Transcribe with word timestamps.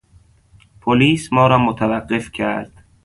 پلیس 0.81 1.33
ما 1.33 1.47
را 1.47 1.57
متوقف 1.57 2.31
کرد. 2.31 2.71